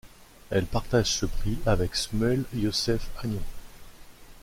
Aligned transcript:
Elle 0.49 0.65
partage 0.65 1.11
ce 1.11 1.27
prix 1.27 1.59
avec 1.67 1.93
Shmuel 1.95 2.45
Yosef 2.55 3.11
Agnon. 3.23 3.43